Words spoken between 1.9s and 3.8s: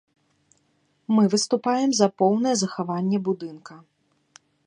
за поўнае захаванне будынка.